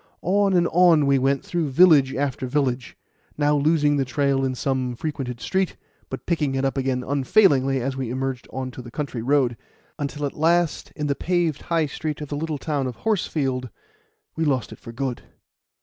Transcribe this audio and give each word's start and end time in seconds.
On 0.23 0.53
and 0.55 0.67
on 0.69 1.05
we 1.05 1.19
went 1.19 1.45
through 1.45 1.69
village 1.69 2.15
after 2.15 2.47
village, 2.47 2.97
now 3.37 3.55
losing 3.55 3.97
the 3.97 4.03
trail 4.03 4.43
in 4.43 4.55
some 4.55 4.95
frequented 4.95 5.39
street, 5.39 5.77
but 6.09 6.25
picking 6.25 6.55
it 6.55 6.65
up 6.65 6.75
again 6.75 7.03
unfailingly 7.07 7.79
as 7.79 7.95
we 7.95 8.09
emerged 8.09 8.47
on 8.51 8.71
to 8.71 8.81
the 8.81 8.89
country 8.89 9.21
road, 9.21 9.55
until 9.99 10.25
at 10.25 10.33
last, 10.33 10.91
in 10.95 11.05
the 11.05 11.13
paved 11.13 11.61
High 11.61 11.85
Street 11.85 12.19
of 12.19 12.29
the 12.29 12.35
little 12.35 12.57
town 12.57 12.87
of 12.87 12.95
Horsefield, 12.95 13.69
we 14.35 14.43
lost 14.43 14.71
it 14.71 14.79
for 14.79 14.91
good. 14.91 15.21